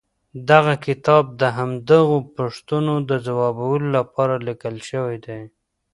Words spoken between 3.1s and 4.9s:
ځوابولو لپاره ليکل